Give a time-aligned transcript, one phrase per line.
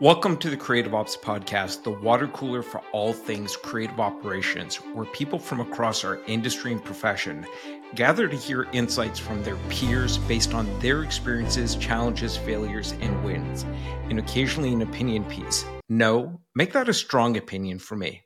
[0.00, 5.04] Welcome to the Creative Ops Podcast, the water cooler for all things creative operations, where
[5.04, 7.46] people from across our industry and profession
[7.94, 13.66] gather to hear insights from their peers based on their experiences, challenges, failures, and wins,
[14.08, 15.66] and occasionally an opinion piece.
[15.90, 18.22] No, make that a strong opinion for me.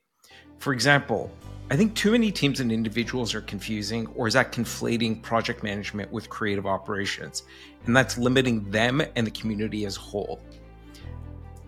[0.59, 1.29] For example,
[1.73, 6.13] I think too many teams and individuals are confusing or is that conflating project management
[6.13, 7.43] with creative operations,
[7.87, 10.41] and that's limiting them and the community as a whole.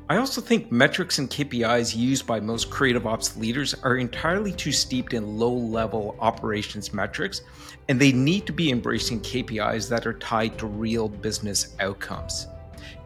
[0.08, 4.70] I also think metrics and KPIs used by most creative ops leaders are entirely too
[4.70, 7.40] steeped in low level operations metrics,
[7.88, 12.46] and they need to be embracing KPIs that are tied to real business outcomes.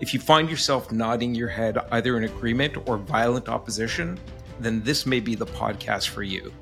[0.00, 4.20] If you find yourself nodding your head either in agreement or violent opposition,
[4.58, 6.52] then this may be the podcast for you.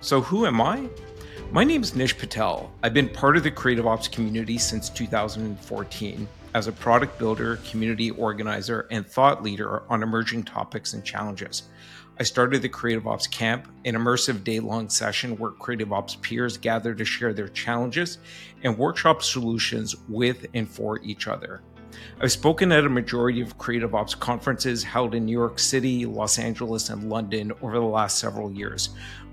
[0.00, 0.88] So, who am I?
[1.52, 2.72] My name is Nish Patel.
[2.82, 8.10] I've been part of the Creative Ops community since 2014 as a product builder, community
[8.10, 11.64] organizer, and thought leader on emerging topics and challenges.
[12.18, 16.58] I started the Creative Ops Camp, an immersive day long session where Creative Ops peers
[16.58, 18.18] gather to share their challenges
[18.62, 21.62] and workshop solutions with and for each other.
[22.20, 26.38] I've spoken at a majority of Creative Ops conferences held in New York City, Los
[26.38, 28.90] Angeles, and London over the last several years,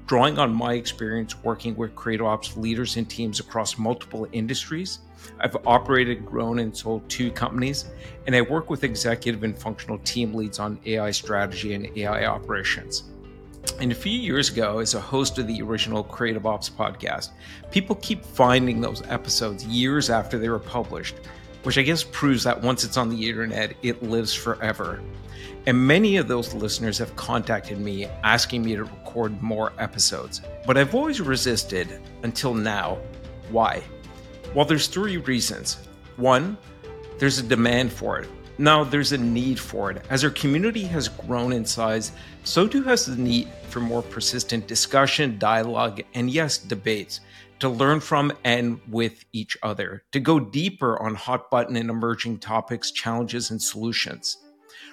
[0.08, 5.00] drawing on my experience working with Creative Ops leaders and teams across multiple industries
[5.40, 7.86] I've operated, grown, and sold two companies,
[8.26, 13.04] and I work with executive and functional team leads on AI strategy and AI operations.
[13.80, 17.32] And a few years ago, as a host of the original Creative Ops podcast,
[17.70, 21.16] people keep finding those episodes years after they were published,
[21.68, 25.02] which I guess proves that once it's on the internet, it lives forever.
[25.66, 30.40] And many of those listeners have contacted me asking me to record more episodes.
[30.66, 33.00] But I've always resisted until now.
[33.50, 33.84] Why?
[34.56, 35.86] Well, there's three reasons.
[36.16, 36.58] One,
[37.20, 38.30] there's a demand for it.
[38.58, 40.06] Now, there's a need for it.
[40.10, 42.14] As our community has grown in size,
[42.46, 47.20] so too has the need for more persistent discussion, dialogue, and yes, debates
[47.60, 52.40] to learn from and with each other, to go deeper on hot button and emerging
[52.40, 54.38] topics, challenges, and solutions.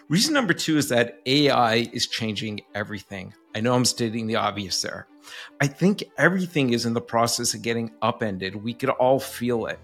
[0.09, 3.33] Reason number two is that AI is changing everything.
[3.55, 5.07] I know I'm stating the obvious there.
[5.61, 8.55] I think everything is in the process of getting upended.
[8.55, 9.79] We could all feel it.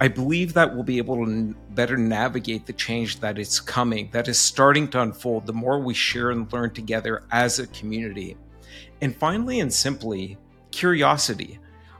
[0.00, 4.28] I believe that we'll be able to better navigate the change that is coming, that
[4.28, 8.36] is starting to unfold, the more we share and learn together as a community.
[9.00, 10.38] And finally and simply,
[10.70, 11.58] curiosity.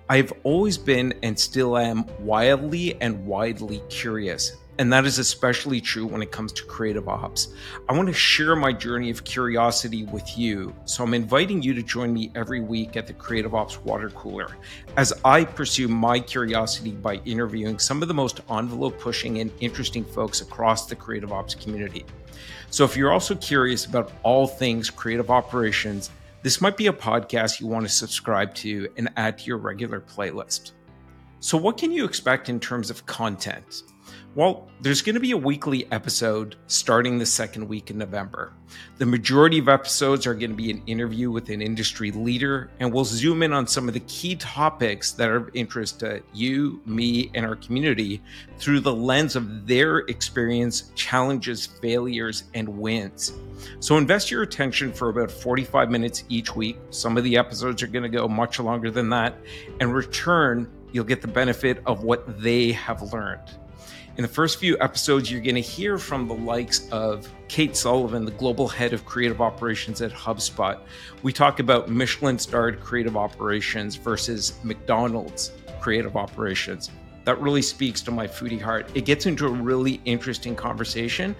[0.08, 4.52] I've always been and still am wildly and widely curious.
[4.78, 7.48] And that is especially true when it comes to creative ops.
[7.88, 10.72] I want to share my journey of curiosity with you.
[10.84, 14.56] So I'm inviting you to join me every week at the Creative Ops Water Cooler
[14.96, 20.04] as I pursue my curiosity by interviewing some of the most envelope pushing and interesting
[20.04, 22.04] folks across the creative ops community.
[22.70, 26.10] So if you're also curious about all things creative operations,
[26.46, 30.00] this might be a podcast you want to subscribe to and add to your regular
[30.00, 30.74] playlist.
[31.40, 33.82] So, what can you expect in terms of content?
[34.36, 38.52] Well, there's going to be a weekly episode starting the second week in November.
[38.98, 42.92] The majority of episodes are going to be an interview with an industry leader, and
[42.92, 46.82] we'll zoom in on some of the key topics that are of interest to you,
[46.84, 48.20] me, and our community
[48.58, 53.32] through the lens of their experience, challenges, failures, and wins.
[53.80, 56.76] So invest your attention for about 45 minutes each week.
[56.90, 59.34] Some of the episodes are going to go much longer than that,
[59.80, 63.40] and return, you'll get the benefit of what they have learned.
[64.16, 68.24] In the first few episodes, you're going to hear from the likes of Kate Sullivan,
[68.24, 70.78] the global head of creative operations at HubSpot.
[71.22, 76.90] We talk about Michelin starred creative operations versus McDonald's creative operations.
[77.26, 78.90] That really speaks to my foodie heart.
[78.94, 81.36] It gets into a really interesting conversation.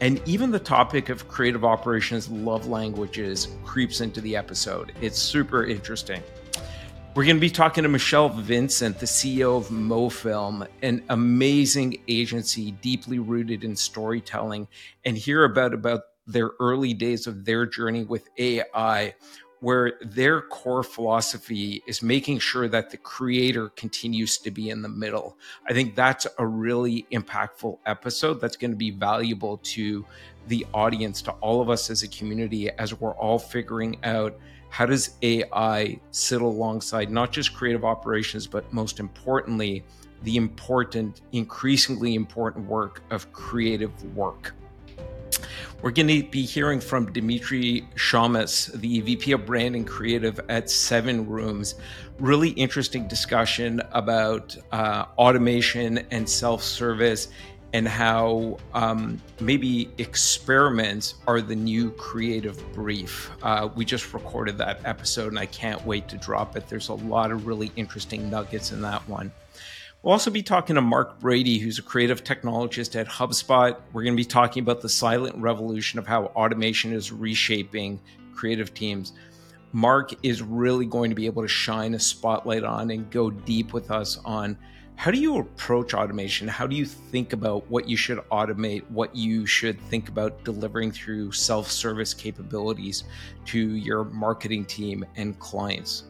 [0.00, 4.92] And even the topic of creative operations love languages creeps into the episode.
[5.02, 6.22] It's super interesting.
[7.14, 12.72] We're going to be talking to Michelle Vincent, the CEO of MoFilm, an amazing agency
[12.72, 14.66] deeply rooted in storytelling,
[15.04, 19.14] and hear about about their early days of their journey with AI,
[19.60, 24.88] where their core philosophy is making sure that the creator continues to be in the
[24.88, 25.38] middle.
[25.68, 30.04] I think that's a really impactful episode that's going to be valuable to
[30.48, 34.36] the audience, to all of us as a community, as we're all figuring out
[34.74, 39.84] how does AI sit alongside not just creative operations, but most importantly,
[40.24, 44.52] the important, increasingly important work of creative work?
[45.80, 50.64] We're going to be hearing from Dimitri Shamas, the VP of Brand and Creative at
[50.64, 51.74] SevenRooms.
[52.18, 57.28] Really interesting discussion about uh, automation and self service
[57.74, 63.32] and how um, maybe experiments are the new creative brief.
[63.42, 66.68] Uh, we just recorded that episode and I can't wait to drop it.
[66.68, 69.32] There's a lot of really interesting nuggets in that one.
[70.02, 73.76] We'll also be talking to Mark Brady, who's a creative technologist at HubSpot.
[73.92, 78.00] We're going to be talking about the silent revolution of how automation is reshaping
[78.36, 79.14] creative teams.
[79.72, 83.72] Mark is really going to be able to shine a spotlight on and go deep
[83.72, 84.56] with us on
[84.96, 86.48] how do you approach automation?
[86.48, 90.92] How do you think about what you should automate, what you should think about delivering
[90.92, 93.04] through self service capabilities
[93.46, 96.04] to your marketing team and clients?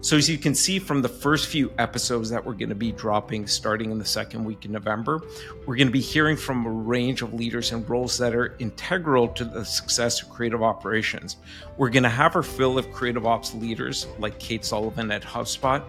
[0.00, 2.92] So, as you can see from the first few episodes that we're going to be
[2.92, 5.20] dropping starting in the second week in November,
[5.66, 9.28] we're going to be hearing from a range of leaders and roles that are integral
[9.28, 11.36] to the success of creative operations.
[11.76, 15.82] We're going to have our fill of creative ops leaders like Kate Sullivan at HubSpot.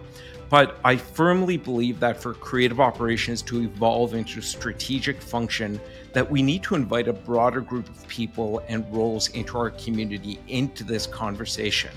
[0.50, 5.80] But I firmly believe that for creative operations to evolve into a strategic function,
[6.12, 10.40] that we need to invite a broader group of people and roles into our community
[10.48, 11.92] into this conversation.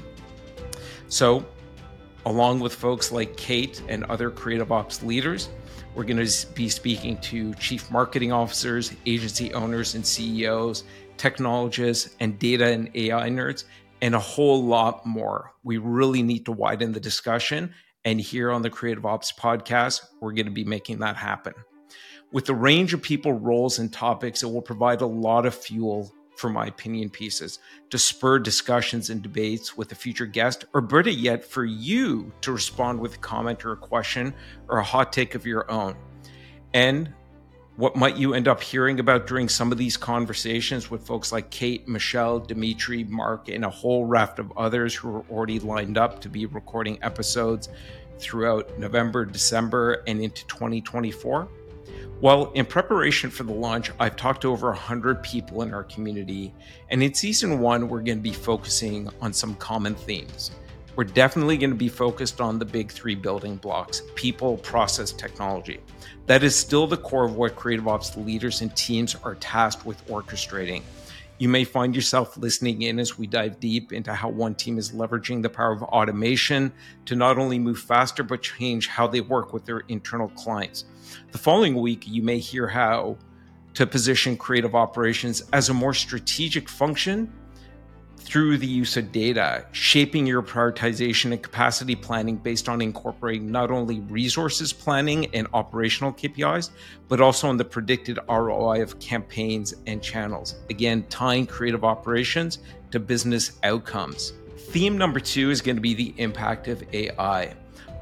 [1.07, 1.43] So,
[2.27, 5.49] along with folks like Kate and other creative ops leaders,
[5.95, 10.83] we're going to be speaking to chief marketing officers, agency owners and CEOs,
[11.17, 13.63] technologists, and data and AI nerds,
[14.03, 15.53] and a whole lot more.
[15.63, 17.73] We really need to widen the discussion
[18.05, 21.53] and here on the Creative Ops podcast, we're going to be making that happen.
[22.31, 26.11] With the range of people, roles, and topics, it will provide a lot of fuel
[26.35, 27.59] for my opinion pieces
[27.91, 32.51] to spur discussions and debates with a future guest, or better yet, for you to
[32.51, 34.33] respond with a comment or a question
[34.67, 35.95] or a hot take of your own.
[36.73, 37.13] And
[37.75, 41.49] what might you end up hearing about during some of these conversations with folks like
[41.49, 46.21] Kate, Michelle, Dimitri, Mark, and a whole raft of others who are already lined up
[46.21, 47.69] to be recording episodes
[48.19, 51.47] throughout November, December, and into 2024?
[52.21, 56.53] Well, in preparation for the launch, I've talked to over 100 people in our community,
[56.89, 60.51] and in season one, we're going to be focusing on some common themes.
[60.95, 65.79] We're definitely going to be focused on the big three building blocks people, process, technology.
[66.27, 70.05] That is still the core of what Creative Ops leaders and teams are tasked with
[70.07, 70.83] orchestrating.
[71.39, 74.91] You may find yourself listening in as we dive deep into how one team is
[74.91, 76.71] leveraging the power of automation
[77.05, 80.85] to not only move faster, but change how they work with their internal clients.
[81.31, 83.17] The following week, you may hear how
[83.73, 87.33] to position creative operations as a more strategic function
[88.23, 93.69] through the use of data, shaping your prioritization and capacity planning based on incorporating not
[93.69, 96.69] only resources planning and operational KPIs,
[97.09, 100.55] but also on the predicted ROI of campaigns and channels.
[100.69, 102.59] Again, tying creative operations
[102.91, 104.33] to business outcomes.
[104.57, 107.53] Theme number two is going to be the impact of AI.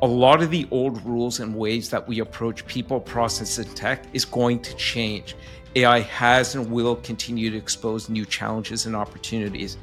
[0.04, 4.06] A lot of the old rules and ways that we approach people, process, and tech
[4.14, 5.36] is going to change.
[5.76, 9.78] AI has and will continue to expose new challenges and opportunities.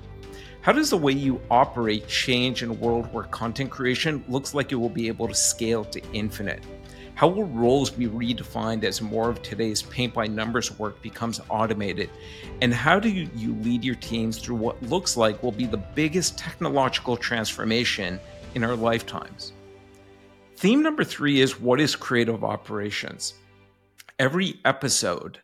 [0.61, 4.73] How does the way you operate change in a world where content creation looks like
[4.73, 6.63] it will be able to scale to infinite?
[7.15, 12.11] How will roles be redefined as more of today's paint by numbers work becomes automated?
[12.61, 16.39] And how do you lead your teams through what looks like will be the biggest
[16.39, 18.21] technological transformation
[18.55, 19.53] in our lifetimes?
[20.57, 23.35] Theme number three is what is creative operations?
[24.19, 25.41] Every episode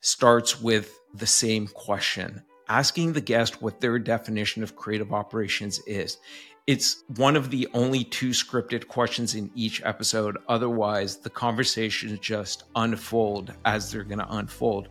[0.00, 6.18] starts with the same question asking the guest what their definition of creative operations is.
[6.66, 10.36] It's one of the only two scripted questions in each episode.
[10.48, 14.88] Otherwise, the conversations just unfold as they're going to unfold.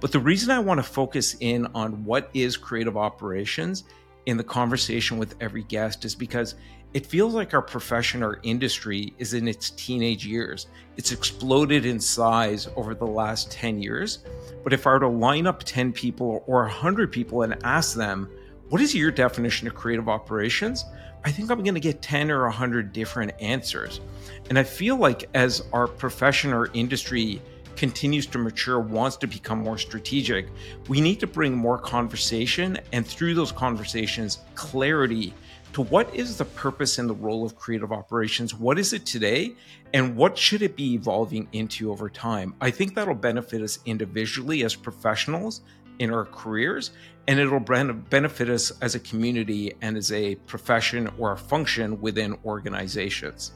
[0.00, 3.84] But the reason I want to focus in on what is creative operations
[4.28, 6.54] in the conversation with every guest is because
[6.92, 10.66] it feels like our profession or industry is in its teenage years.
[10.98, 14.18] It's exploded in size over the last 10 years.
[14.62, 18.30] But if I were to line up 10 people or 100 people and ask them,
[18.68, 20.84] what is your definition of creative operations?
[21.24, 24.02] I think I'm going to get 10 or 100 different answers.
[24.50, 27.40] And I feel like as our profession or industry
[27.78, 30.48] continues to mature, wants to become more strategic,
[30.88, 35.32] we need to bring more conversation and through those conversations, clarity
[35.72, 38.54] to what is the purpose and the role of creative operations?
[38.54, 39.54] What is it today?
[39.94, 42.54] And what should it be evolving into over time?
[42.60, 45.60] I think that'll benefit us individually as professionals
[45.98, 46.90] in our careers,
[47.26, 52.36] and it'll benefit us as a community and as a profession or a function within
[52.44, 53.52] organizations.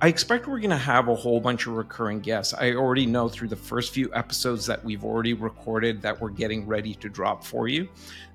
[0.00, 2.54] I expect we're going to have a whole bunch of recurring guests.
[2.54, 6.68] I already know through the first few episodes that we've already recorded that we're getting
[6.68, 7.88] ready to drop for you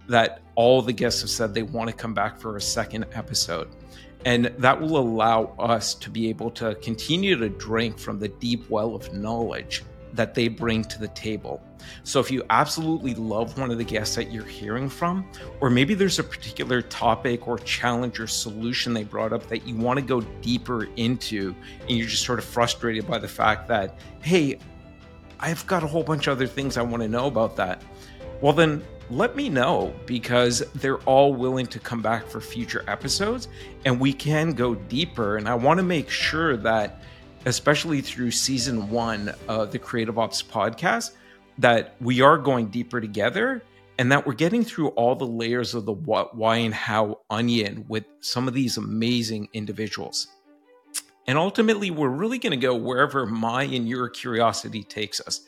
[0.08, 3.70] that all the guests have said they want to come back for a second episode.
[4.26, 8.70] And that will allow us to be able to continue to drink from the deep
[8.70, 11.62] well of knowledge that they bring to the table.
[12.04, 15.28] So if you absolutely love one of the guests that you're hearing from,
[15.60, 19.76] or maybe there's a particular topic or challenge or solution they brought up that you
[19.76, 24.00] want to go deeper into, and you're just sort of frustrated by the fact that,
[24.22, 24.60] hey,
[25.40, 27.82] I've got a whole bunch of other things I want to know about that.
[28.40, 33.50] Well, then let me know because they're all willing to come back for future episodes
[33.84, 35.36] and we can go deeper.
[35.38, 37.02] And I want to make sure that,
[37.46, 41.12] especially through season one of the Creative Ops podcast,
[41.58, 43.64] that we are going deeper together
[44.00, 47.86] and that we're getting through all the layers of the what, why, and how onion
[47.88, 50.28] with some of these amazing individuals.
[51.28, 55.42] And ultimately, we're really going to go wherever my and your curiosity takes us.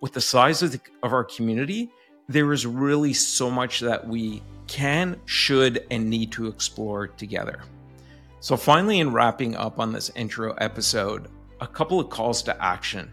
[0.00, 1.90] With the size of, the, of our community,
[2.28, 7.60] there is really so much that we can, should, and need to explore together.
[8.40, 11.28] So, finally, in wrapping up on this intro episode,
[11.60, 13.12] a couple of calls to action.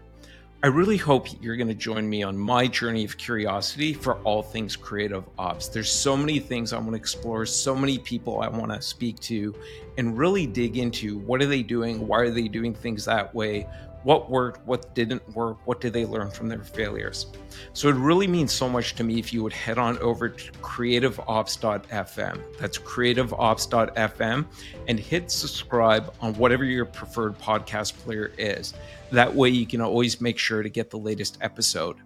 [0.62, 4.42] I really hope you're going to join me on my journey of curiosity for all
[4.42, 5.68] things creative ops.
[5.68, 9.20] There's so many things I want to explore, so many people I want to speak
[9.20, 9.54] to,
[9.98, 12.06] and really dig into what are they doing?
[12.06, 13.66] Why are they doing things that way?
[14.04, 17.26] What worked, what didn't work, what did they learn from their failures.
[17.72, 20.52] So it really means so much to me if you would head on over to
[20.52, 22.40] creativeops.fm.
[22.58, 24.46] That's creativeops.fm
[24.88, 28.74] and hit subscribe on whatever your preferred podcast player is.
[29.10, 31.96] That way you can always make sure to get the latest episode.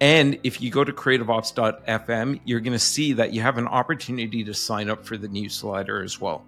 [0.00, 4.44] And if you go to creativeops.fm, you're going to see that you have an opportunity
[4.44, 6.46] to sign up for the newsletter as well.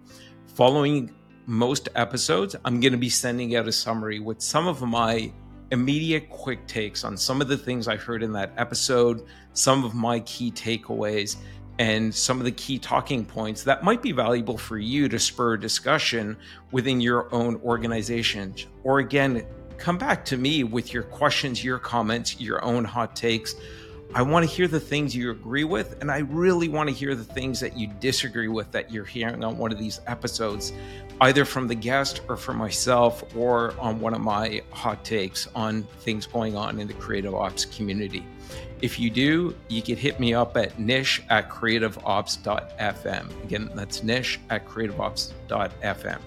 [0.54, 1.14] Following
[1.50, 5.32] most episodes, I'm going to be sending out a summary with some of my
[5.72, 9.92] immediate quick takes on some of the things I heard in that episode, some of
[9.92, 11.34] my key takeaways,
[11.80, 15.56] and some of the key talking points that might be valuable for you to spur
[15.56, 16.36] discussion
[16.70, 18.54] within your own organization.
[18.84, 19.44] Or again,
[19.76, 23.56] come back to me with your questions, your comments, your own hot takes.
[24.14, 27.16] I want to hear the things you agree with, and I really want to hear
[27.16, 30.72] the things that you disagree with that you're hearing on one of these episodes
[31.20, 35.82] either from the guest or from myself or on one of my hot takes on
[36.00, 38.24] things going on in the creative ops community.
[38.80, 43.44] If you do, you can hit me up at nish at creativeops.fm.
[43.44, 46.18] Again, that's nish at creativeops.fm.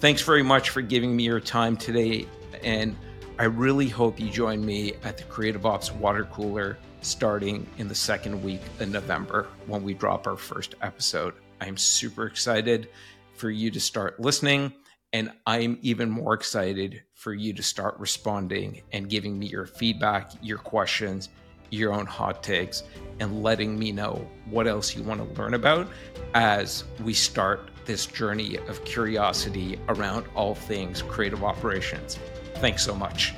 [0.00, 2.26] Thanks very much for giving me your time today.
[2.62, 2.94] And
[3.38, 7.94] I really hope you join me at the Creative Ops Water Cooler starting in the
[7.94, 11.34] second week of November when we drop our first episode.
[11.60, 12.88] I'm super excited
[13.42, 14.72] for you to start listening.
[15.12, 20.30] And I'm even more excited for you to start responding and giving me your feedback,
[20.40, 21.28] your questions,
[21.70, 22.84] your own hot takes,
[23.18, 25.88] and letting me know what else you want to learn about
[26.34, 32.20] as we start this journey of curiosity around all things creative operations.
[32.58, 33.34] Thanks so much.